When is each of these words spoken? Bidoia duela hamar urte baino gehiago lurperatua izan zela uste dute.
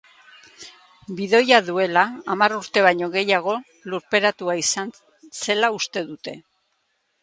Bidoia 1.19 1.59
duela 1.67 2.07
hamar 2.35 2.57
urte 2.57 2.85
baino 2.89 3.11
gehiago 3.19 3.57
lurperatua 3.93 4.59
izan 4.67 4.99
zela 5.47 5.75
uste 5.81 6.09
dute. 6.13 6.41